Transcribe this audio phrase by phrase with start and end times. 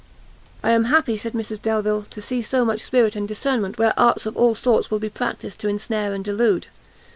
[0.63, 4.25] "I am happy," said Mrs Delvile, "to see so much spirit and discernment where arts
[4.25, 6.65] of all sorts will be practised to ensnare and delude.